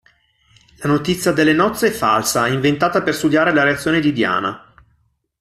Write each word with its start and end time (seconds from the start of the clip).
La 0.77 0.89
notizia 0.89 1.31
delle 1.31 1.53
nozze 1.53 1.89
è 1.89 1.91
falsa, 1.91 2.47
inventata 2.47 3.03
per 3.03 3.13
studiare 3.13 3.53
la 3.53 3.61
reazione 3.61 3.99
di 3.99 4.11
Diana. 4.11 4.73